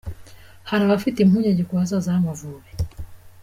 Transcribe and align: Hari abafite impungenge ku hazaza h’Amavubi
Hari 0.69 0.83
abafite 0.85 1.17
impungenge 1.21 1.63
ku 1.67 1.73
hazaza 1.79 2.13
h’Amavubi 2.15 2.69